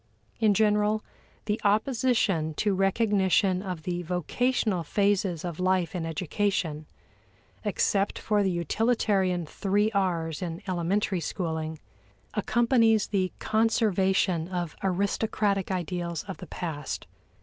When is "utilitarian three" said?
8.49-9.91